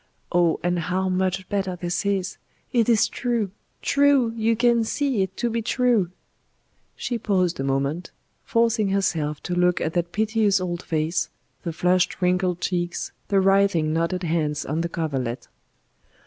Oh! 0.31 0.59
and 0.63 0.79
how 0.79 1.09
much 1.09 1.47
better 1.47 1.75
this 1.75 2.07
is! 2.07 2.37
It 2.73 2.89
is 2.89 3.07
true 3.07 3.51
true. 3.83 4.31
You 4.35 4.55
can 4.55 4.83
see 4.83 5.21
it 5.21 5.37
to 5.37 5.47
be 5.47 5.61
true!" 5.61 6.09
She 6.95 7.19
paused 7.19 7.59
a 7.59 7.63
moment, 7.63 8.09
forcing 8.43 8.87
herself 8.89 9.43
to 9.43 9.53
look 9.53 9.79
at 9.79 9.93
that 9.93 10.11
piteous 10.11 10.59
old 10.59 10.81
face, 10.81 11.29
the 11.61 11.71
flushed 11.71 12.19
wrinkled 12.19 12.61
cheeks, 12.61 13.11
the 13.27 13.39
writhing 13.39 13.93
knotted 13.93 14.23
hands 14.23 14.65
on 14.65 14.81
the 14.81 14.89
coverlet. 14.89 15.47